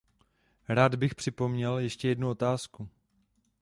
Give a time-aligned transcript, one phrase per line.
[0.69, 2.89] Rád bych připomněl ještě jednu otázku.